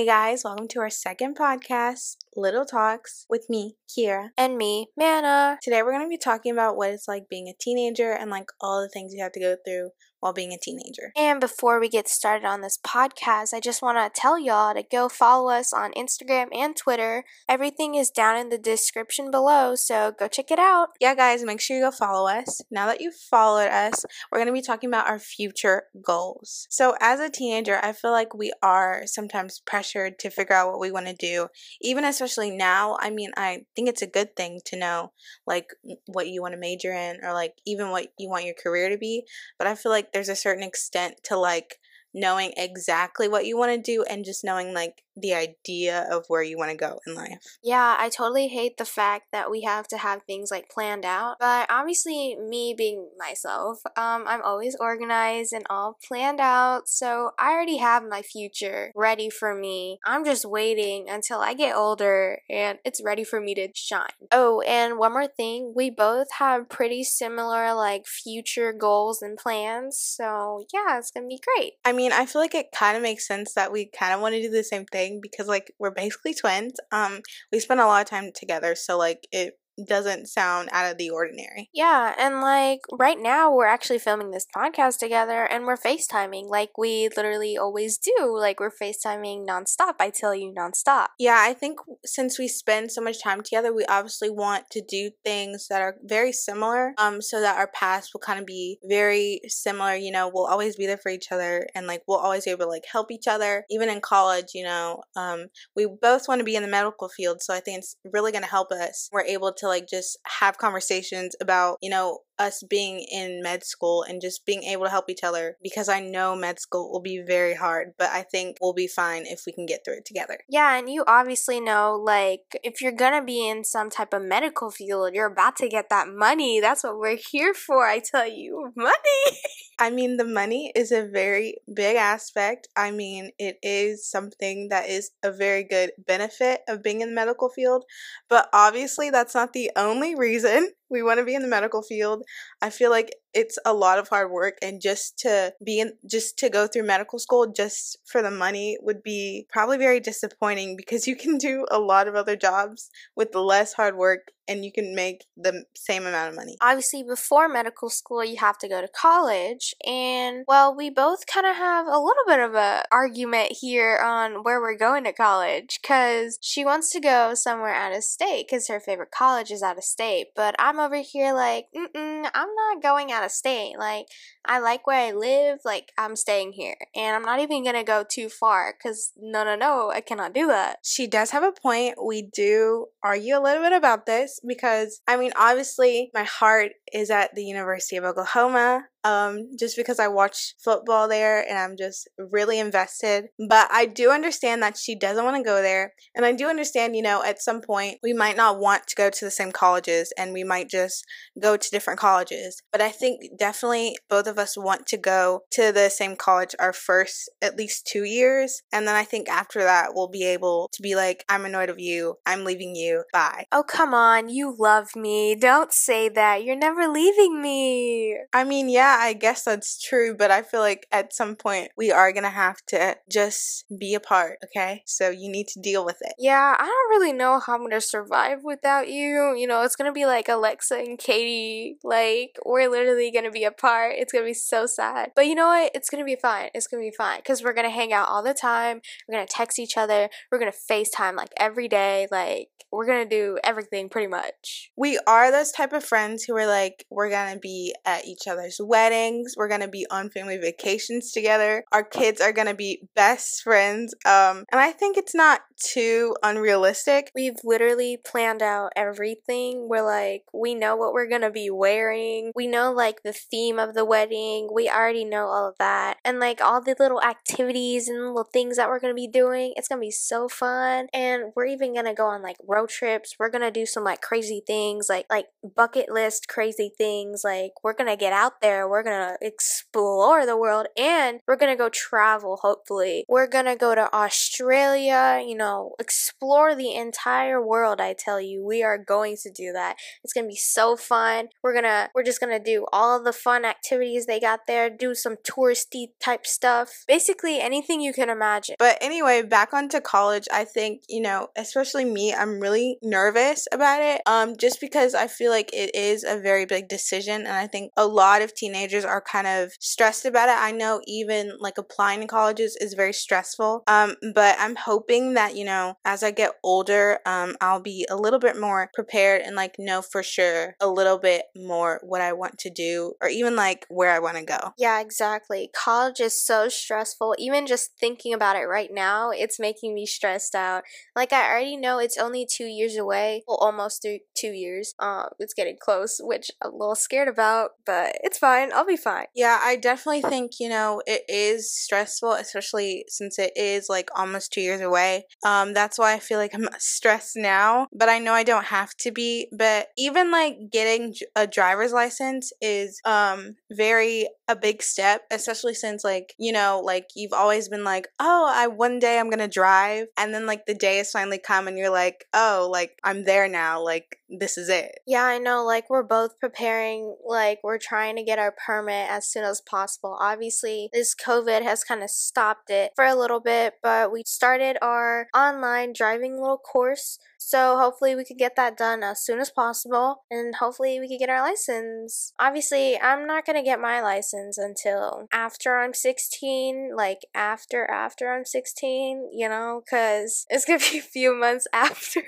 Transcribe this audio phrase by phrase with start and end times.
[0.00, 4.30] Hey guys, welcome to our second podcast, Little Talks, with me, Kira.
[4.38, 5.58] And me, Mana.
[5.60, 8.48] Today we're going to be talking about what it's like being a teenager and like
[8.62, 9.90] all the things you have to go through
[10.20, 11.12] while being a teenager.
[11.16, 14.82] And before we get started on this podcast, I just want to tell y'all to
[14.82, 17.24] go follow us on Instagram and Twitter.
[17.48, 20.90] Everything is down in the description below, so go check it out.
[21.00, 22.60] Yeah, guys, make sure you go follow us.
[22.70, 26.66] Now that you've followed us, we're going to be talking about our future goals.
[26.70, 30.80] So, as a teenager, I feel like we are sometimes pressured to figure out what
[30.80, 31.48] we want to do,
[31.80, 32.96] even especially now.
[33.00, 35.12] I mean, I think it's a good thing to know
[35.46, 35.68] like
[36.06, 38.98] what you want to major in or like even what you want your career to
[38.98, 39.24] be,
[39.58, 41.78] but I feel like there's a certain extent to like
[42.12, 46.42] knowing exactly what you want to do and just knowing like the idea of where
[46.42, 47.58] you want to go in life.
[47.62, 51.36] Yeah, I totally hate the fact that we have to have things like planned out.
[51.40, 56.88] But obviously, me being myself, um, I'm always organized and all planned out.
[56.88, 59.98] So I already have my future ready for me.
[60.04, 64.08] I'm just waiting until I get older and it's ready for me to shine.
[64.32, 69.98] Oh, and one more thing we both have pretty similar like future goals and plans.
[69.98, 71.74] So yeah, it's gonna be great.
[71.84, 74.34] I mean, I feel like it kind of makes sense that we kind of want
[74.34, 76.74] to do the same thing because like we're basically twins.
[76.92, 77.20] Um,
[77.52, 81.10] we spend a lot of time together, so like it doesn't sound out of the
[81.10, 81.70] ordinary.
[81.72, 86.76] Yeah, and like right now we're actually filming this podcast together and we're FaceTiming like
[86.78, 88.36] we literally always do.
[88.38, 89.94] Like we're FaceTiming nonstop.
[90.00, 91.08] I tell you nonstop.
[91.18, 95.10] Yeah, I think since we spend so much time together, we obviously want to do
[95.24, 96.94] things that are very similar.
[96.98, 99.94] Um, so that our paths will kind of be very similar.
[99.94, 102.64] You know, we'll always be there for each other and like we'll always be able
[102.64, 103.64] to like help each other.
[103.70, 107.42] Even in college, you know, um, we both want to be in the medical field,
[107.42, 109.08] so I think it's really gonna help us.
[109.12, 114.02] We're able to like just have conversations about, you know, us being in med school
[114.02, 117.22] and just being able to help each other because I know med school will be
[117.24, 120.38] very hard, but I think we'll be fine if we can get through it together.
[120.48, 124.70] Yeah, and you obviously know like if you're gonna be in some type of medical
[124.70, 126.60] field, you're about to get that money.
[126.60, 128.72] That's what we're here for, I tell you.
[128.76, 129.38] Money.
[129.78, 132.68] I mean, the money is a very big aspect.
[132.76, 137.14] I mean, it is something that is a very good benefit of being in the
[137.14, 137.84] medical field,
[138.28, 142.24] but obviously that's not the only reason we want to be in the medical field.
[142.62, 146.38] I feel like it's a lot of hard work and just to be in just
[146.38, 151.06] to go through medical school just for the money would be probably very disappointing because
[151.06, 154.96] you can do a lot of other jobs with less hard work and you can
[154.96, 156.56] make the same amount of money.
[156.60, 161.46] Obviously, before medical school, you have to go to college, and well, we both kind
[161.46, 165.78] of have a little bit of a argument here on where we're going to college
[165.84, 169.78] cuz she wants to go somewhere out of state cuz her favorite college is out
[169.78, 173.76] of state, but I'm over here like, "Mm-mm, I'm not going out of state.
[173.78, 174.06] Like,
[174.44, 176.76] I like where I live, like I'm staying here.
[176.94, 180.46] And I'm not even gonna go too far because no, no, no, I cannot do
[180.48, 180.78] that.
[180.82, 181.96] She does have a point.
[182.04, 187.10] We do argue a little bit about this because, I mean, obviously, my heart is
[187.10, 192.08] at the University of Oklahoma um, just because I watch football there and I'm just
[192.18, 193.26] really invested.
[193.48, 195.94] But I do understand that she doesn't want to go there.
[196.14, 199.10] And I do understand, you know, at some point we might not want to go
[199.10, 201.04] to the same colleges and we might just
[201.40, 202.62] go to different colleges.
[202.72, 206.72] But I think definitely both of us want to go to the same college our
[206.72, 208.62] first at least two years.
[208.72, 211.78] And then I think after that we'll be able to be like, I'm annoyed of
[211.78, 212.16] you.
[212.26, 213.04] I'm leaving you.
[213.12, 213.44] Bye.
[213.52, 214.28] Oh, come on.
[214.28, 215.34] You love me.
[215.34, 216.44] Don't say that.
[216.44, 218.18] You're never leaving me.
[218.32, 221.70] I mean, yeah yeah, I guess that's true, but I feel like at some point
[221.76, 224.82] we are gonna have to just be apart, okay?
[224.86, 226.14] So you need to deal with it.
[226.18, 229.34] Yeah, I don't really know how I'm gonna survive without you.
[229.36, 231.78] You know, it's gonna be like Alexa and Katie.
[231.84, 233.94] Like, we're literally gonna be apart.
[233.96, 235.12] It's gonna be so sad.
[235.14, 235.72] But you know what?
[235.74, 236.50] It's gonna be fine.
[236.54, 237.18] It's gonna be fine.
[237.18, 238.80] Because we're gonna hang out all the time.
[239.08, 240.08] We're gonna text each other.
[240.30, 242.08] We're gonna FaceTime like every day.
[242.10, 244.70] Like, we're gonna do everything pretty much.
[244.76, 248.58] We are those type of friends who are like, we're gonna be at each other's
[248.60, 249.34] weddings weddings.
[249.36, 251.64] We're gonna be on family vacations together.
[251.70, 253.94] Our kids are gonna be best friends.
[254.06, 257.10] Um, and I think it's not too unrealistic.
[257.14, 259.68] We've literally planned out everything.
[259.68, 262.32] We're like, we know what we're gonna be wearing.
[262.34, 264.48] We know like the theme of the wedding.
[264.52, 265.98] We already know all of that.
[266.04, 269.52] And like all the little activities and little things that we're gonna be doing.
[269.56, 270.88] It's gonna be so fun.
[270.94, 273.16] And we're even gonna go on like road trips.
[273.18, 277.22] We're gonna do some like crazy things, like like bucket list crazy things.
[277.24, 281.68] Like we're gonna get out there we're gonna explore the world and we're gonna go
[281.68, 283.04] travel, hopefully.
[283.08, 288.44] We're gonna go to Australia, you know, explore the entire world, I tell you.
[288.44, 289.76] We are going to do that.
[290.04, 291.28] It's gonna be so fun.
[291.42, 295.16] We're gonna, we're just gonna do all the fun activities they got there, do some
[295.28, 296.84] touristy type stuff.
[296.86, 298.54] Basically, anything you can imagine.
[298.58, 303.82] But anyway, back onto college, I think, you know, especially me, I'm really nervous about
[303.82, 304.00] it.
[304.06, 307.22] Um, just because I feel like it is a very big decision.
[307.22, 310.36] And I think a lot of teenagers are kind of stressed about it.
[310.38, 313.62] I know even like applying to colleges is very stressful.
[313.66, 317.96] Um, but I'm hoping that, you know, as I get older, um, I'll be a
[317.96, 322.12] little bit more prepared and like know for sure a little bit more what I
[322.12, 324.52] want to do or even like where I want to go.
[324.58, 325.50] Yeah, exactly.
[325.54, 327.14] College is so stressful.
[327.18, 330.64] Even just thinking about it right now, it's making me stressed out.
[330.94, 333.22] Like I already know it's only two years away.
[333.26, 334.74] Well, almost two years.
[334.78, 338.49] Um, it's getting close, which I'm a little scared about, but it's fine.
[338.52, 339.06] I'll be fine.
[339.14, 344.32] Yeah, I definitely think, you know, it is stressful, especially since it is like almost
[344.32, 345.04] two years away.
[345.24, 348.74] Um, that's why I feel like I'm stressed now, but I know I don't have
[348.78, 349.28] to be.
[349.36, 355.82] But even like getting a driver's license is um very a big step, especially since
[355.82, 359.86] like, you know, like you've always been like, oh, I one day I'm gonna drive.
[359.98, 363.28] And then like the day has finally come and you're like, oh, like I'm there
[363.28, 363.62] now.
[363.62, 364.78] Like this is it.
[364.86, 365.44] Yeah, I know.
[365.44, 369.96] Like we're both preparing, like we're trying to get our permit as soon as possible.
[370.00, 374.56] Obviously, this COVID has kind of stopped it for a little bit, but we started
[374.62, 379.30] our online driving little course so hopefully we could get that done as soon as
[379.30, 382.14] possible and hopefully we could get our license.
[382.18, 388.10] Obviously, I'm not going to get my license until after I'm 16, like after after
[388.10, 392.02] I'm 16, you know, cuz it's going to be a few months after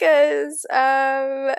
[0.00, 1.54] cuz um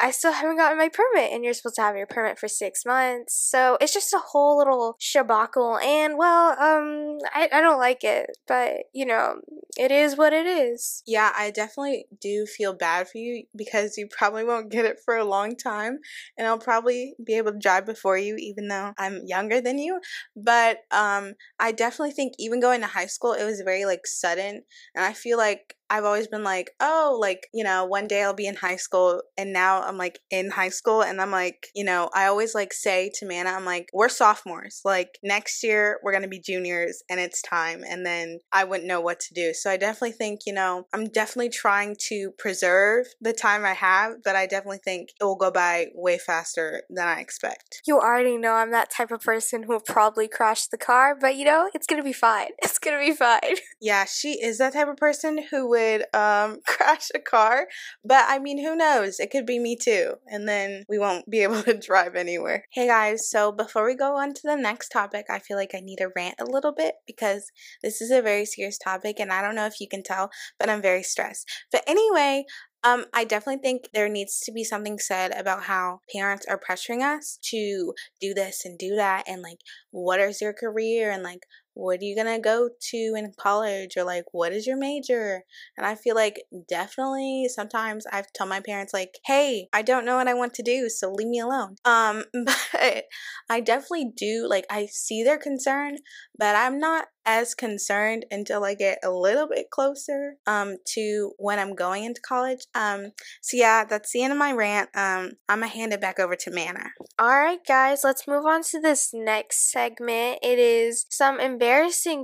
[0.00, 2.84] I still haven't gotten my permit, and you're supposed to have your permit for six
[2.84, 3.34] months.
[3.34, 8.36] So it's just a whole little shabacle, and well, um, I, I don't like it,
[8.46, 9.40] but you know,
[9.78, 11.02] it is what it is.
[11.06, 15.16] Yeah, I definitely do feel bad for you because you probably won't get it for
[15.16, 15.98] a long time,
[16.38, 20.00] and I'll probably be able to drive before you, even though I'm younger than you.
[20.34, 24.62] But um, I definitely think even going to high school, it was very like sudden,
[24.94, 28.34] and I feel like I've always been like, oh, like, you know, one day I'll
[28.34, 29.22] be in high school.
[29.38, 31.04] And now I'm like in high school.
[31.04, 34.80] And I'm like, you know, I always like say to Mana, I'm like, we're sophomores.
[34.84, 37.84] Like next year, we're going to be juniors and it's time.
[37.88, 39.54] And then I wouldn't know what to do.
[39.54, 44.14] So I definitely think, you know, I'm definitely trying to preserve the time I have,
[44.24, 47.82] but I definitely think it will go by way faster than I expect.
[47.86, 51.36] You already know I'm that type of person who will probably crash the car, but
[51.36, 52.48] you know, it's going to be fine.
[52.64, 53.58] It's going to be fine.
[53.80, 57.66] Yeah, she is that type of person who would um, crash a car.
[58.04, 59.20] But I mean, who knows?
[59.20, 60.14] It could be me too.
[60.26, 62.64] And then we won't be able to drive anywhere.
[62.72, 65.80] Hey guys, so before we go on to the next topic, I feel like I
[65.80, 67.50] need to rant a little bit because
[67.82, 70.68] this is a very serious topic and I don't know if you can tell, but
[70.68, 71.48] I'm very stressed.
[71.70, 72.44] But anyway,
[72.84, 77.02] um, I definitely think there needs to be something said about how parents are pressuring
[77.02, 79.56] us to do this and do that, and like,
[79.90, 81.40] what is your career, and like,
[81.74, 85.42] what are you gonna go to in college or like what is your major
[85.76, 90.16] and i feel like definitely sometimes i've told my parents like hey i don't know
[90.16, 93.04] what i want to do so leave me alone um but
[93.50, 95.96] i definitely do like i see their concern
[96.38, 101.58] but i'm not as concerned until I get a little bit closer um, to when
[101.58, 102.66] I'm going into college.
[102.74, 104.90] Um, so yeah, that's the end of my rant.
[104.94, 106.90] Um, I'm gonna hand it back over to Mana.
[107.18, 110.40] All right, guys, let's move on to this next segment.
[110.42, 111.63] It is some embarrassing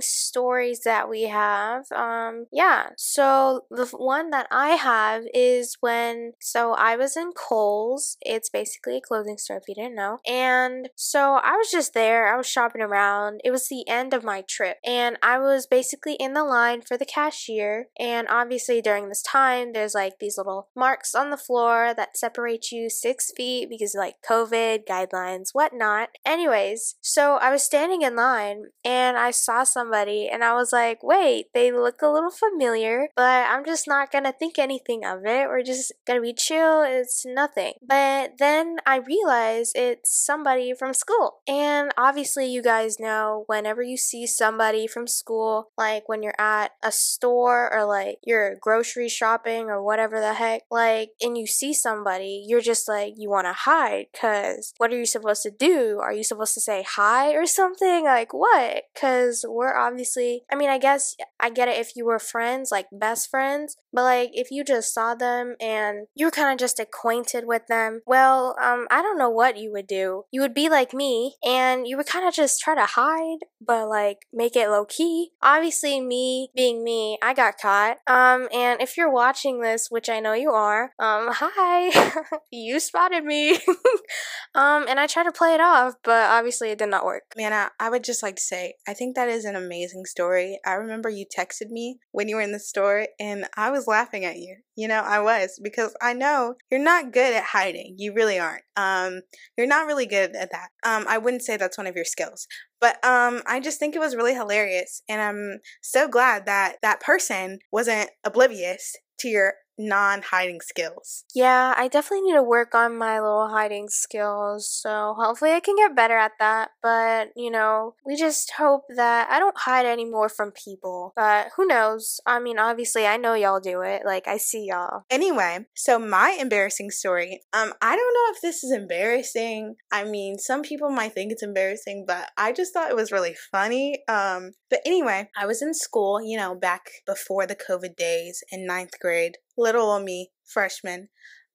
[0.01, 1.85] stories that we have.
[1.91, 8.17] Um, yeah, so the one that I have is when so I was in Kohl's.
[8.21, 12.33] It's basically a clothing store if you didn't know, and so I was just there.
[12.33, 13.41] I was shopping around.
[13.43, 16.97] It was the end of my trip and I was basically in the line for
[16.97, 17.87] the cashier.
[17.99, 22.71] And obviously, during this time, there's like these little marks on the floor that separate
[22.71, 26.09] you six feet because of like COVID guidelines, whatnot.
[26.25, 31.03] Anyways, so I was standing in line and I saw somebody and I was like,
[31.03, 35.47] wait, they look a little familiar, but I'm just not gonna think anything of it.
[35.47, 36.83] We're just gonna be chill.
[36.83, 37.73] It's nothing.
[37.85, 41.39] But then I realized it's somebody from school.
[41.47, 46.71] And obviously, you guys know whenever you see somebody from school, like when you're at
[46.83, 51.73] a store or like you're grocery shopping or whatever the heck, like, and you see
[51.73, 55.99] somebody, you're just like, you want to hide because what are you supposed to do?
[56.01, 58.03] Are you supposed to say hi or something?
[58.03, 58.83] Like, what?
[58.93, 62.71] Because because we're obviously, I mean, I guess I get it if you were friends,
[62.71, 66.57] like best friends, but like if you just saw them and you were kind of
[66.57, 70.23] just acquainted with them, well, um, I don't know what you would do.
[70.31, 73.87] You would be like me and you would kind of just try to hide, but
[73.87, 75.31] like make it low key.
[75.41, 77.97] Obviously, me being me, I got caught.
[78.07, 82.11] Um, and if you're watching this, which I know you are, um, hi,
[82.51, 83.53] you spotted me.
[84.55, 87.23] um, and I tried to play it off, but obviously it did not work.
[87.35, 90.59] Man, I, I would just like to say, I think that is an amazing story.
[90.65, 94.25] I remember you texted me when you were in the store and I was laughing
[94.25, 94.57] at you.
[94.75, 97.95] You know, I was because I know you're not good at hiding.
[97.97, 98.63] You really aren't.
[98.75, 99.21] Um,
[99.57, 100.69] you're not really good at that.
[100.83, 102.47] Um, I wouldn't say that's one of your skills,
[102.79, 107.01] but um, I just think it was really hilarious, and I'm so glad that that
[107.01, 109.53] person wasn't oblivious to your
[109.87, 111.23] non hiding skills.
[111.33, 114.69] Yeah, I definitely need to work on my little hiding skills.
[114.69, 116.71] So hopefully I can get better at that.
[116.81, 121.13] But, you know, we just hope that I don't hide anymore from people.
[121.15, 122.19] But who knows?
[122.25, 124.03] I mean, obviously I know y'all do it.
[124.05, 125.03] Like I see y'all.
[125.09, 127.41] Anyway, so my embarrassing story.
[127.53, 129.75] Um, I don't know if this is embarrassing.
[129.91, 133.35] I mean, some people might think it's embarrassing, but I just thought it was really
[133.51, 134.03] funny.
[134.07, 138.65] Um, but anyway, I was in school, you know, back before the COVID days in
[138.65, 141.09] ninth grade little old me, freshman.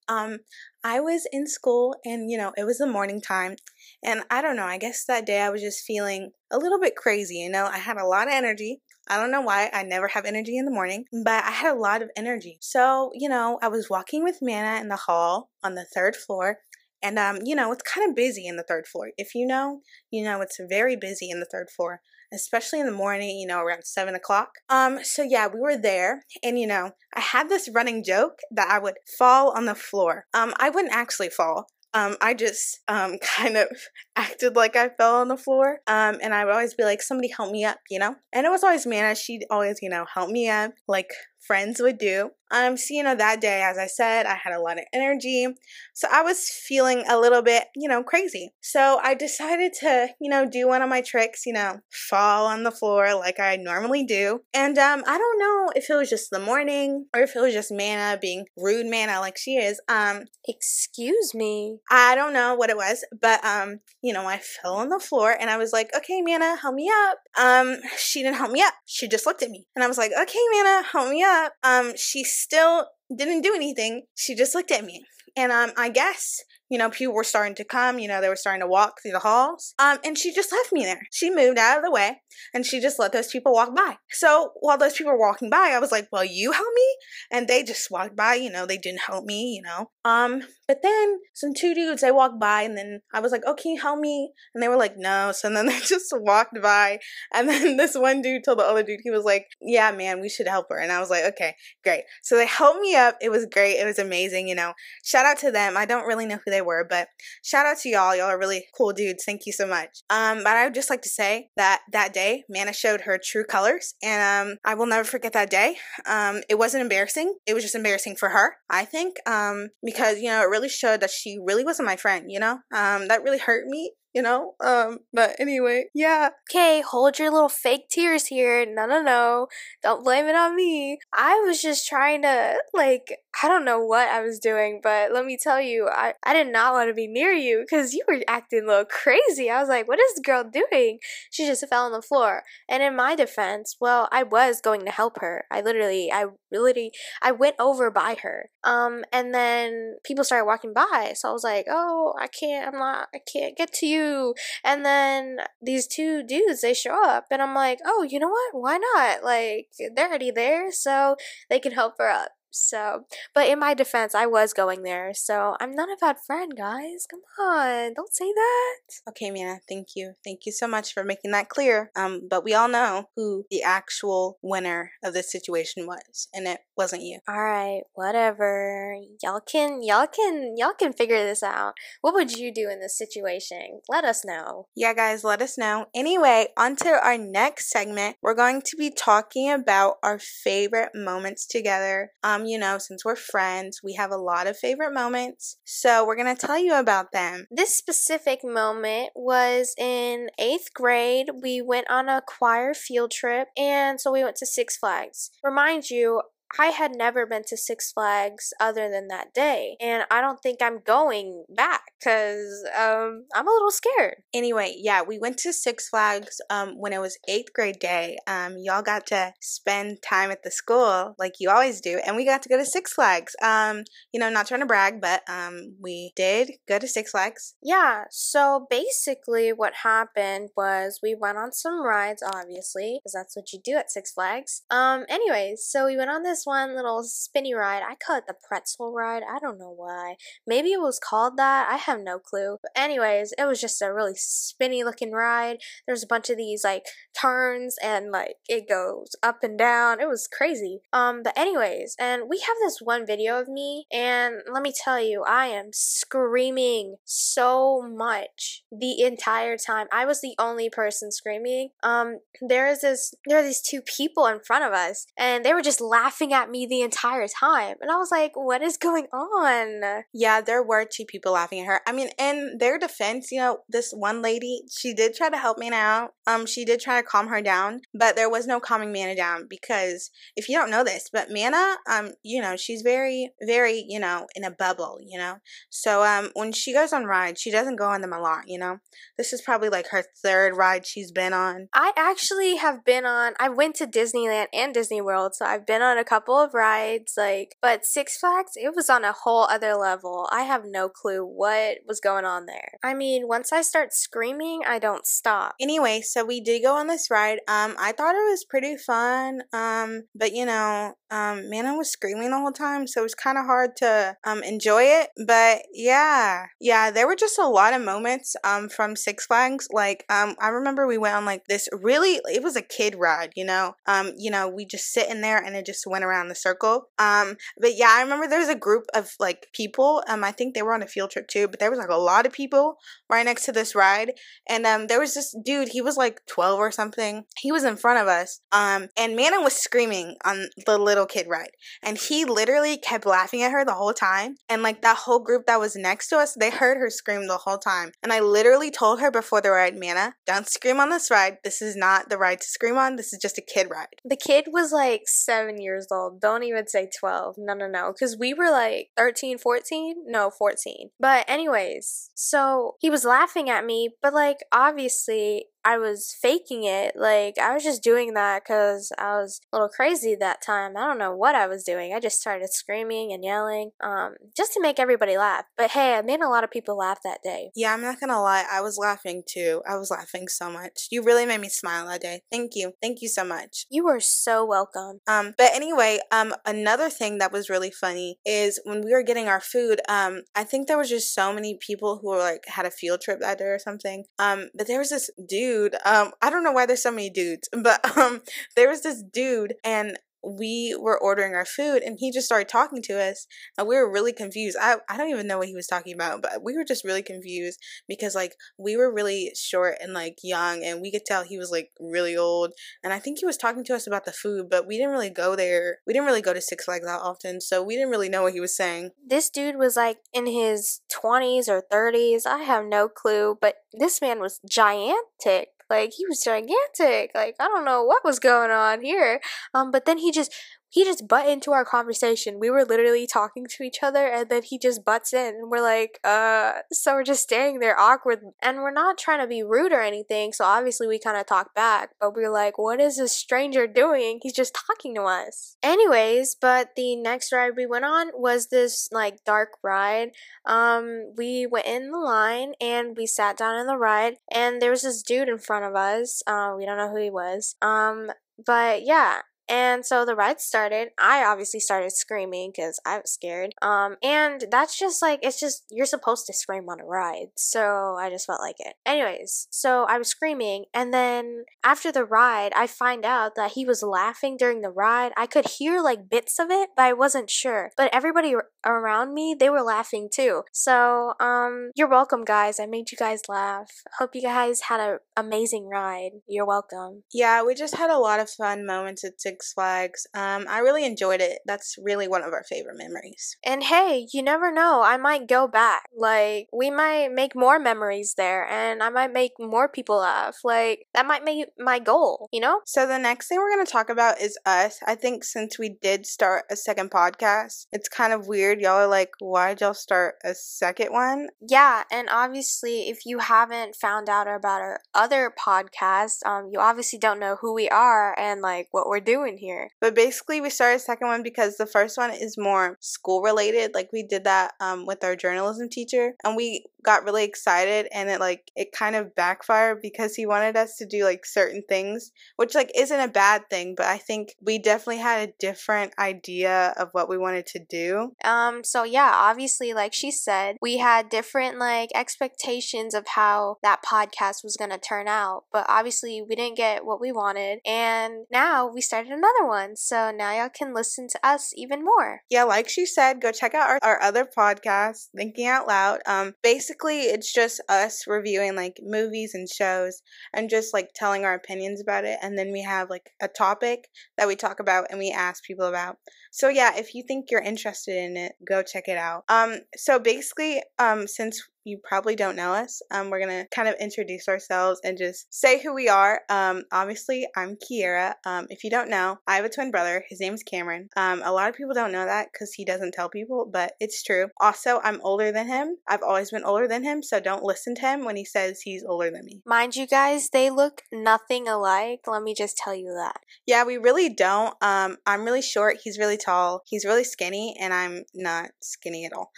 [0.09, 0.39] Um,
[0.85, 3.57] I was in school and, you know, it was the morning time.
[4.05, 6.95] And I don't know, I guess that day I was just feeling a little bit
[6.95, 7.67] crazy, you know.
[7.67, 8.81] I had a lot of energy.
[9.09, 9.71] I don't know why.
[9.73, 12.59] I never have energy in the morning, but I had a lot of energy.
[12.61, 16.59] So, you know, I was walking with Mana in the hall on the third floor.
[17.03, 19.11] And, um, you know, it's kind of busy in the third floor.
[19.17, 22.01] If you know, you know, it's very busy in the third floor
[22.33, 24.51] especially in the morning, you know, around seven o'clock.
[24.69, 28.69] Um, so yeah, we were there, and you know, I had this running joke that
[28.71, 30.25] I would fall on the floor.
[30.35, 31.67] Um, I wouldn't actually fall.
[31.95, 33.69] Um, I just um, kind of
[34.17, 35.79] acted like I fell on the floor.
[35.87, 38.17] Um, and I would always be like, somebody help me up, you know?
[38.33, 39.15] And it was always Mana.
[39.15, 41.11] She'd always, you know, help me up like
[41.47, 42.31] friends would do.
[42.51, 45.49] Um, so, you know, that day, as I said, I had a lot of energy.
[45.95, 48.53] So I was feeling a little bit, you know, crazy.
[48.61, 52.63] So I decided to, you know, do one of my tricks, you know, fall on
[52.63, 54.43] the floor like I normally do.
[54.55, 57.53] And um, I don't know if it was just the morning or if it was
[57.53, 59.81] just Mana being rude Mana like she is.
[59.89, 61.79] Um, excuse me.
[61.91, 65.37] I don't know what it was, but um, you know, I fell on the floor
[65.39, 67.19] and I was like, okay, Mana, help me up.
[67.37, 68.75] Um, she didn't help me up.
[68.85, 69.67] She just looked at me.
[69.75, 71.36] And I was like, okay, Mana, help me up.
[71.63, 74.03] Um, she still didn't do anything.
[74.15, 75.05] She just looked at me.
[75.37, 78.37] And um, I guess you know, people were starting to come, you know, they were
[78.37, 79.75] starting to walk through the halls.
[79.79, 81.01] Um, and she just left me there.
[81.13, 82.21] She moved out of the way
[82.53, 83.97] and she just let those people walk by.
[84.11, 86.97] So while those people were walking by, I was like, well, you help me?
[87.31, 89.91] And they just walked by, you know, they didn't help me, you know.
[90.05, 93.55] Um, but then some two dudes, they walked by and then I was like, oh,
[93.55, 94.33] can you help me?
[94.55, 95.33] And they were like, no.
[95.33, 96.99] So then they just walked by.
[97.33, 100.29] And then this one dude told the other dude, he was like, yeah, man, we
[100.29, 100.79] should help her.
[100.79, 101.55] And I was like, okay,
[101.85, 102.05] great.
[102.23, 103.17] So they helped me up.
[103.21, 103.75] It was great.
[103.75, 104.73] It was amazing, you know.
[105.05, 105.77] Shout out to them.
[105.77, 107.09] I don't really know who they were, but
[107.43, 108.17] shout out to y'all.
[108.17, 109.25] Y'all are really cool dudes.
[109.25, 110.03] Thank you so much.
[110.11, 113.45] Um, but I would just like to say that that day, Mana showed her true
[113.45, 115.77] colors, and um, I will never forget that day.
[116.07, 117.37] Um, it wasn't embarrassing.
[117.47, 121.01] It was just embarrassing for her, I think, um, because you know it really showed
[121.01, 122.31] that she really wasn't my friend.
[122.31, 124.55] You know, um, that really hurt me you know?
[124.65, 126.31] Um, but anyway, yeah.
[126.51, 128.65] Okay, hold your little fake tears here.
[128.65, 129.49] No, no, no.
[129.83, 130.99] Don't blame it on me.
[131.13, 135.25] I was just trying to, like, I don't know what I was doing, but let
[135.25, 138.21] me tell you, I, I did not want to be near you because you were
[138.27, 139.51] acting a little crazy.
[139.51, 140.99] I was like, what is the girl doing?
[141.31, 142.43] She just fell on the floor.
[142.69, 145.45] And in my defense, well, I was going to help her.
[145.51, 148.51] I literally, I literally, I went over by her.
[148.65, 151.13] Um, and then people started walking by.
[151.15, 154.85] So I was like, oh, I can't, I'm not, I can't get to you and
[154.85, 158.51] then these two dudes, they show up, and I'm like, oh, you know what?
[158.53, 159.23] Why not?
[159.23, 161.17] Like, they're already there, so
[161.51, 162.31] they can help her up.
[162.57, 165.13] So, but in my defense, I was going there.
[165.15, 167.07] So I'm not a bad friend, guys.
[167.11, 168.77] Come on, don't say that.
[169.11, 170.15] Okay, Mana, thank you.
[170.25, 171.91] Thank you so much for making that clear.
[171.97, 176.61] Um, but we all know who the actual winner of this situation was, and it
[176.77, 177.21] wasn't you.
[177.29, 178.97] All right, whatever.
[179.23, 181.75] Y'all can, y'all can, y'all can figure this out.
[182.01, 183.81] What would you do in this situation?
[183.89, 184.69] Let us know.
[184.75, 185.87] Yeah, guys, let us know.
[185.95, 188.17] Anyway, on to our next segment.
[188.23, 192.13] We're going to be talking about our favorite moments together.
[192.23, 195.59] Um, you know, since we're friends, we have a lot of favorite moments.
[195.65, 197.47] So we're going to tell you about them.
[197.51, 201.27] This specific moment was in eighth grade.
[201.43, 205.31] We went on a choir field trip, and so we went to Six Flags.
[205.43, 206.23] Remind you,
[206.59, 210.63] I had never been to Six Flags other than that day, and I don't think
[210.63, 214.23] I'm going back because um, I'm a little scared.
[214.33, 218.17] Anyway, yeah, we went to Six Flags um, when it was eighth grade day.
[218.27, 222.25] Um, y'all got to spend time at the school like you always do, and we
[222.25, 223.35] got to go to Six Flags.
[223.43, 227.55] Um, you know, not trying to brag, but um, we did go to Six Flags.
[227.63, 233.53] Yeah, so basically, what happened was we went on some rides, obviously, because that's what
[233.53, 234.63] you do at Six Flags.
[234.71, 237.83] Um, anyways, so we went on this one little spinny ride.
[237.83, 239.23] I call it the pretzel ride.
[239.29, 240.17] I don't know why.
[240.47, 241.69] Maybe it was called that.
[241.71, 242.59] I have no clue.
[242.63, 245.59] But anyways, it was just a really spinny looking ride.
[245.87, 246.85] There's a bunch of these like
[247.19, 250.01] turns and like it goes up and down.
[250.01, 250.81] It was crazy.
[250.93, 255.01] Um, but anyways, and we have this one video of me, and let me tell
[255.01, 259.87] you, I am screaming so much the entire time.
[259.93, 261.71] I was the only person screaming.
[261.83, 265.55] Um, there is this, there are these two people in front of us, and they
[265.55, 267.77] were just laughing at me the entire time.
[267.81, 270.05] And I was like, what is going on?
[270.13, 271.81] Yeah, there were two people laughing at her.
[271.87, 275.59] I mean, in their defense, you know, this one lady, she did try to help
[275.59, 276.11] me out.
[276.27, 279.47] Um, she did try to calm her down, but there was no calming Mana down
[279.49, 283.99] because if you don't know this, but Mana, um, you know, she's very, very, you
[283.99, 285.37] know, in a bubble, you know.
[285.71, 288.59] So um, when she goes on rides, she doesn't go on them a lot, you
[288.59, 288.79] know.
[289.19, 291.69] This is probably like her third ride she's been on.
[291.75, 293.35] I actually have been on.
[293.39, 297.15] I went to Disneyland and Disney World, so I've been on a couple of rides,
[297.17, 300.29] like, but Six Flags, it was on a whole other level.
[300.33, 302.73] I have no clue what was going on there.
[302.83, 305.55] I mean, once I start screaming, I don't stop.
[305.61, 307.39] Anyway, so we did go on this ride.
[307.49, 309.43] Um, I thought it was pretty fun.
[309.53, 313.39] Um, but you know, um, Mana was screaming the whole time, so it was kind
[313.39, 315.11] of hard to um enjoy it.
[315.27, 319.69] But yeah, yeah, there were just a lot of moments um from Six Flags.
[319.71, 323.33] Like um, I remember we went on like this really, it was a kid ride,
[323.37, 323.75] you know.
[323.87, 326.89] Um, you know, we just sit in there and it just went around the circle.
[326.99, 330.03] Um, but yeah, I remember there was a group of like people.
[330.09, 331.97] Um, I think they were on a field trip too, but there was like a
[331.97, 332.77] lot of people
[333.11, 334.13] right next to this ride,
[334.49, 335.69] and um, there was this dude.
[335.69, 337.25] He was like twelve or something.
[337.39, 338.41] He was in front of us.
[338.53, 341.51] Um, and Mana was screaming on the little kid ride,
[341.83, 344.37] and he literally kept laughing at her the whole time.
[344.49, 347.39] And like that whole group that was next to us, they heard her scream the
[347.39, 347.93] whole time.
[348.03, 351.39] And I literally told her before the ride, Mana, don't scream on this ride.
[351.45, 352.97] This is not the ride to scream on.
[352.97, 353.89] This is just a kid ride.
[354.05, 355.96] The kid was like seven years old.
[356.21, 357.37] Don't even say 12.
[357.39, 357.93] No, no, no.
[357.93, 360.05] Because we were like 13, 14?
[360.07, 360.91] No, 14.
[360.99, 366.95] But, anyways, so he was laughing at me, but like, obviously, I was faking it.
[366.95, 370.77] Like, I was just doing that because I was a little crazy that time.
[370.77, 371.93] I don't know what I was doing.
[371.93, 375.45] I just started screaming and yelling um, just to make everybody laugh.
[375.57, 377.51] But hey, I made a lot of people laugh that day.
[377.57, 378.45] Yeah, I'm not gonna lie.
[378.49, 379.61] I was laughing too.
[379.69, 380.87] I was laughing so much.
[380.93, 382.21] You really made me smile that day.
[382.31, 382.75] Thank you.
[382.81, 383.67] Thank you so much.
[383.69, 385.01] You are so welcome.
[385.09, 389.27] Um, but anyway, um, another thing that was really funny is when we were getting
[389.27, 389.81] our food.
[389.89, 393.01] Um, I think there was just so many people who were like had a field
[393.01, 394.05] trip that day or something.
[394.21, 395.77] Um, but there was this dude dude.
[395.85, 398.23] Um, I don't know why there's so many dudes, but um,
[398.57, 402.83] there was this dude, and we were ordering our food and he just started talking
[402.83, 404.57] to us and we were really confused.
[404.61, 407.03] I, I don't even know what he was talking about, but we were just really
[407.03, 411.39] confused because like we were really short and like young and we could tell he
[411.39, 412.53] was like really old.
[412.83, 415.11] And I think he was talking to us about the food, but we didn't really
[415.11, 415.79] go there.
[415.87, 418.33] We didn't really go to Six Flags that often, so we didn't really know what
[418.33, 418.91] he was saying.
[419.07, 422.27] This dude was like in his 20s or 30s.
[422.27, 425.51] I have no clue, but this man was gigantic.
[425.69, 427.13] Like he was gigantic.
[427.15, 429.21] Like I don't know what was going on here.
[429.55, 430.33] Um, but then he just
[430.77, 432.39] he just butt into our conversation.
[432.39, 435.63] We were literally talking to each other and then he just butts in and we're
[435.63, 439.73] like, uh, so we're just standing there awkward and we're not trying to be rude
[439.73, 440.35] or anything.
[440.35, 444.21] So obviously we kind of talk back, but we're like, what is this stranger doing?
[444.23, 445.57] He's just talking to us.
[445.63, 450.11] Anyways, but the next ride we went on was this like dark ride.
[450.45, 454.73] Um, we went in the line and we sat down in the ride and there
[454.73, 456.23] was this dude in front of us.
[456.27, 457.57] Uh, we don't know who he was.
[457.63, 458.11] Um,
[458.45, 460.89] but yeah, and so the ride started.
[460.99, 463.55] I obviously started screaming because I was scared.
[463.63, 467.29] Um, and that's just like, it's just, you're supposed to scream on a ride.
[467.37, 468.75] So I just felt like it.
[468.85, 470.65] Anyways, so I was screaming.
[470.75, 475.13] And then after the ride, I find out that he was laughing during the ride.
[475.17, 477.71] I could hear like bits of it, but I wasn't sure.
[477.77, 480.43] But everybody around me, they were laughing too.
[480.53, 482.59] So, um, you're welcome, guys.
[482.59, 483.71] I made you guys laugh.
[483.99, 486.11] Hope you guys had an amazing ride.
[486.27, 487.05] You're welcome.
[487.13, 490.07] Yeah, we just had a lot of fun moments at Six Flags.
[490.15, 491.41] Um, I really enjoyed it.
[491.45, 493.37] That's really one of our favorite memories.
[493.45, 494.83] And hey, you never know.
[494.83, 495.89] I might go back.
[495.95, 500.39] Like, we might make more memories there and I might make more people laugh.
[500.43, 502.61] Like, that might make my goal, you know?
[502.65, 504.79] So, the next thing we're going to talk about is us.
[504.87, 508.61] I think since we did start a second podcast, it's kind of weird.
[508.61, 511.29] Y'all are like, why'd y'all start a second one?
[511.47, 516.99] Yeah, and obviously, if you haven't found out about our other podcast, um, you obviously
[516.99, 519.71] don't know who we are and like what we're doing here.
[519.81, 523.75] But basically, we started a second one because the first one is more school related.
[523.75, 528.09] Like we did that um, with our journalism teacher, and we got really excited and
[528.09, 532.13] it like it kind of backfired because he wanted us to do like certain things
[532.37, 536.73] which like isn't a bad thing but i think we definitely had a different idea
[536.77, 541.09] of what we wanted to do um so yeah obviously like she said we had
[541.09, 546.57] different like expectations of how that podcast was to turn out but obviously we didn't
[546.57, 551.09] get what we wanted and now we started another one so now y'all can listen
[551.09, 552.21] to us even more.
[552.31, 556.01] Yeah like she said go check out our, our other podcast thinking out loud.
[556.07, 560.03] Um basically it's just us reviewing like movies and shows
[560.35, 563.89] and just like telling our opinions about it and then we have like a topic
[564.19, 565.97] that we talk about and we ask people about.
[566.31, 569.25] So yeah if you think you're interested in it go check it out.
[569.29, 572.81] Um so basically um since you probably don't know us.
[572.93, 576.21] Um, we're gonna kind of introduce ourselves and just say who we are.
[576.31, 578.15] Um, obviously, I'm Kiera.
[578.25, 580.05] Um, if you don't know, I have a twin brother.
[580.09, 580.89] His name is Cameron.
[580.97, 584.05] Um, a lot of people don't know that because he doesn't tell people, but it's
[584.05, 584.29] true.
[584.41, 585.77] Also, I'm older than him.
[585.89, 588.85] I've always been older than him, so don't listen to him when he says he's
[588.85, 589.43] older than me.
[589.45, 592.03] Mind you, guys, they look nothing alike.
[592.07, 593.17] Let me just tell you that.
[593.45, 594.55] Yeah, we really don't.
[594.63, 595.79] Um, I'm really short.
[595.83, 596.63] He's really tall.
[596.67, 599.33] He's really skinny, and I'm not skinny at all.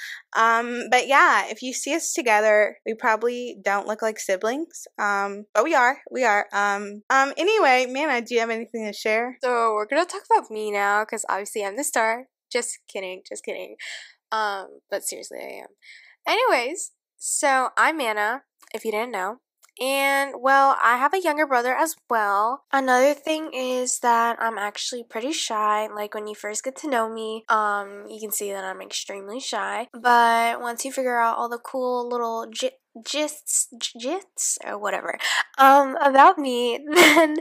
[0.36, 2.76] Um, but yeah, if you see us together.
[2.84, 5.98] We probably don't look like siblings, um, but we are.
[6.10, 6.46] We are.
[6.52, 7.32] Um, um.
[7.36, 9.38] Anyway, Mana, do you have anything to share?
[9.42, 12.26] So we're gonna talk about me now, because obviously I'm the star.
[12.50, 13.22] Just kidding.
[13.28, 13.76] Just kidding.
[14.32, 15.68] Um, but seriously, I am.
[16.26, 18.42] Anyways, so I'm Mana.
[18.74, 19.40] If you didn't know,
[19.80, 22.64] and well, I have a younger brother as well.
[22.72, 25.86] Another thing is that I'm actually pretty shy.
[25.86, 29.40] Like when you first get to know me, um, you can see that I'm extremely
[29.40, 29.88] shy.
[29.92, 33.68] But once you figure out all the cool little j- gists,
[34.00, 35.18] gits, or whatever,
[35.58, 37.36] um, about me, then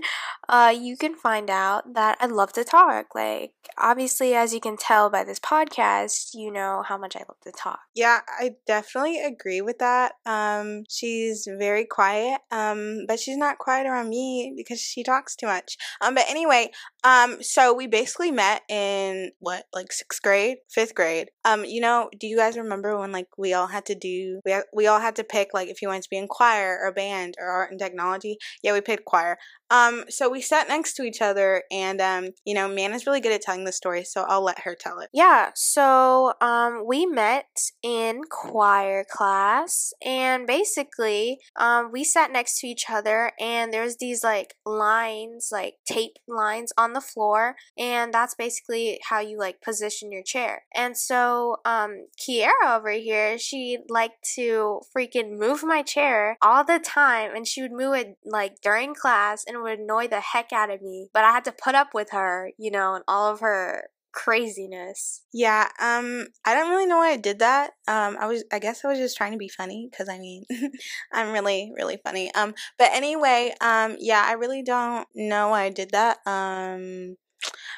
[0.50, 3.14] uh, you can find out that I love to talk.
[3.14, 7.40] Like, obviously, as you can tell by this podcast, you know how much I love
[7.44, 7.80] to talk.
[7.96, 10.14] Yeah, I definitely agree with that.
[10.26, 15.48] Um, she's very quiet, um, but she's not quiet around me because she talks too
[15.48, 15.78] much.
[16.02, 16.72] Um, but anyway,
[17.04, 21.30] um, so we basically met in what, like sixth grade, fifth grade.
[21.44, 24.56] Um, you know, do you guys remember when like we all had to do we
[24.74, 27.36] we all had to pick like if you wanted to be in choir or band
[27.40, 28.38] or art and technology?
[28.64, 29.38] Yeah, we picked choir.
[29.70, 33.32] Um, so we sat next to each other, and um, you know, Mana's really good
[33.32, 35.10] at telling the story, so I'll let her tell it.
[35.14, 37.48] Yeah, so um, we met
[37.84, 44.24] in choir class, and basically, um, we sat next to each other, and there's these
[44.24, 50.12] like lines, like tape lines on the floor, and that's basically how you like position
[50.12, 50.64] your chair.
[50.74, 56.80] And so, um, Kiera over here, she liked to freaking move my chair all the
[56.80, 60.70] time, and she would move it like during class and would annoy the heck out
[60.70, 61.10] of me.
[61.13, 65.22] But I had to put up with her, you know, and all of her craziness.
[65.32, 67.72] Yeah, um I don't really know why I did that.
[67.88, 70.43] Um I was I guess I was just trying to be funny cuz I mean
[71.13, 72.34] I'm really really funny.
[72.34, 76.17] Um but anyway, um yeah, I really don't know why I did that.
[76.26, 77.17] Um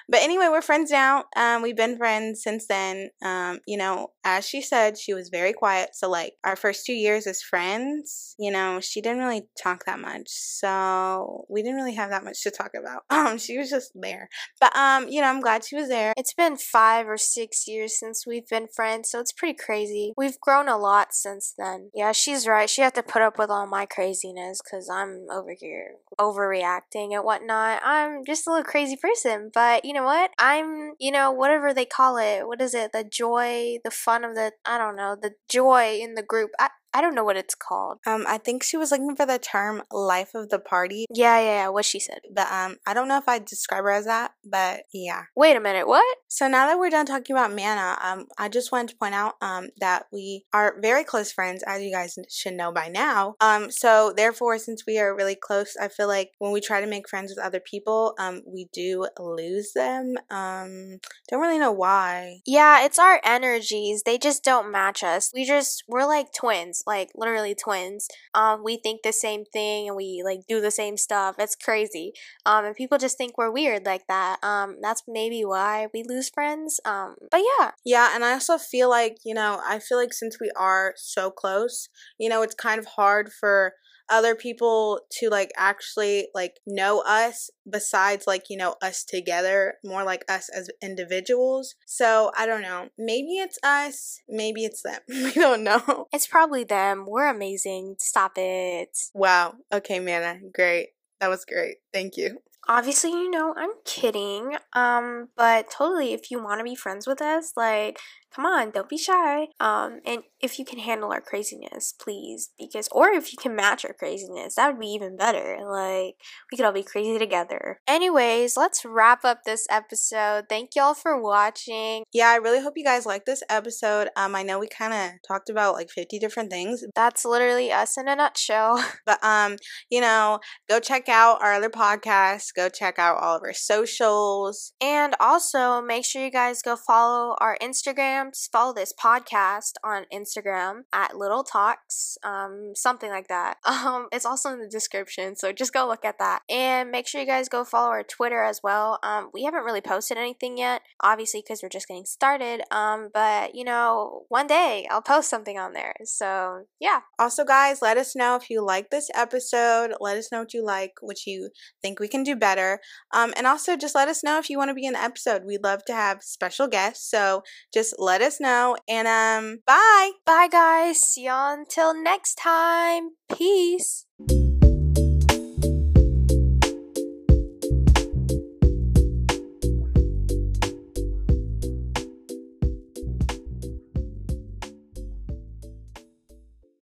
[0.09, 1.25] but anyway, we're friends now.
[1.35, 3.09] Um, we've been friends since then.
[3.23, 5.91] Um, you know, as she said, she was very quiet.
[5.93, 9.99] So like our first two years as friends, you know, she didn't really talk that
[9.99, 10.27] much.
[10.29, 13.03] So we didn't really have that much to talk about.
[13.19, 14.29] Um, she was just there.
[14.61, 16.13] But um, you know, I'm glad she was there.
[16.15, 20.13] It's been five or six years since we've been friends, so it's pretty crazy.
[20.15, 21.91] We've grown a lot since then.
[21.93, 22.69] Yeah, she's right.
[22.69, 27.23] She had to put up with all my craziness because I'm over here overreacting and
[27.23, 27.81] whatnot.
[27.83, 30.31] I'm just a little crazy person, but you know what?
[30.39, 32.47] I'm, you know, whatever they call it.
[32.47, 32.91] What is it?
[32.93, 36.51] The joy, the fun of the, I don't know, the joy in the group.
[36.59, 37.99] I, I don't know what it's called.
[38.05, 41.45] Um, I think she was looking for the term "life of the party." Yeah, yeah,
[41.45, 41.67] yeah.
[41.69, 42.19] What she said.
[42.29, 44.31] But um, I don't know if I'd describe her as that.
[44.43, 45.23] But yeah.
[45.33, 45.87] Wait a minute.
[45.87, 46.17] What?
[46.27, 49.35] So now that we're done talking about Mana, um, I just wanted to point out
[49.41, 53.35] um that we are very close friends, as you guys should know by now.
[53.39, 56.87] Um, so therefore, since we are really close, I feel like when we try to
[56.87, 60.15] make friends with other people, um, we do lose them.
[60.29, 62.41] Um, don't really know why.
[62.45, 64.03] Yeah, it's our energies.
[64.03, 65.31] They just don't match us.
[65.33, 66.83] We just we're like twins.
[66.89, 68.07] Like literally twins.
[68.33, 71.35] Um, we think the same thing and we like do the same stuff.
[71.37, 72.13] It's crazy.
[72.45, 74.43] Um, and people just think we're weird like that.
[74.43, 76.79] Um, that's maybe why we lose friends.
[76.83, 77.71] Um, but yeah.
[77.85, 81.29] Yeah, and I also feel like, you know, I feel like since we are so
[81.29, 83.73] close, you know, it's kind of hard for
[84.09, 90.03] other people to like actually like know us besides like you know us together more
[90.03, 91.75] like us as individuals.
[91.85, 92.89] So i don't know.
[92.97, 94.99] Maybe it's us maybe it's them.
[95.09, 96.07] We don't know.
[96.11, 97.05] It's probably them.
[97.07, 97.95] We're amazing.
[97.99, 98.97] Stop it.
[99.13, 99.55] Wow.
[99.73, 100.89] Okay Mana great.
[101.19, 101.77] That was great.
[101.93, 102.39] Thank you.
[102.67, 104.55] Obviously you know i'm kidding.
[104.73, 107.99] Um but totally if you want to be friends with us like
[108.33, 109.47] come on, don't be shy.
[109.59, 113.83] Um, and if you can handle our craziness, please, because or if you can match
[113.85, 115.57] our craziness, that would be even better.
[115.67, 116.15] Like
[116.51, 117.79] we could all be crazy together.
[117.87, 120.45] Anyways, let's wrap up this episode.
[120.47, 122.03] Thank y'all for watching.
[122.13, 124.09] Yeah, I really hope you guys like this episode.
[124.15, 126.83] Um, I know we kind of talked about like 50 different things.
[126.95, 128.83] That's literally us in a nutshell.
[129.05, 129.55] But um,
[129.89, 130.39] you know,
[130.69, 132.53] go check out our other podcasts.
[132.55, 137.35] Go check out all of our socials, and also make sure you guys go follow
[137.39, 138.49] our Instagram Instagrams.
[138.51, 143.57] Follow this podcast on Instagram at Little Talks, um, something like that.
[143.79, 146.41] Um, it's also in the description, so just go look at that.
[146.49, 148.99] And make sure you guys go follow our Twitter as well.
[149.03, 152.61] Um, we haven't really posted anything yet, obviously, because we're just getting started.
[152.71, 155.93] Um, but you know, one day I'll post something on there.
[156.03, 157.01] So yeah.
[157.17, 159.93] Also, guys, let us know if you like this episode.
[160.01, 161.49] Let us know what you like, what you
[161.81, 162.79] think we can do better.
[163.13, 165.45] Um, and also just let us know if you want to be in an episode.
[165.45, 167.09] We'd love to have special guests.
[167.09, 168.75] So just let us know.
[168.87, 170.11] And um, bye.
[170.25, 170.99] Bye, guys.
[170.99, 173.11] See y'all until next time.
[173.31, 174.05] Peace.